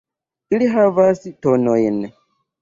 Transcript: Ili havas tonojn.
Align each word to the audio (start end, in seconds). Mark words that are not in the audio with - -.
Ili 0.57 0.69
havas 0.75 1.21
tonojn. 1.47 2.01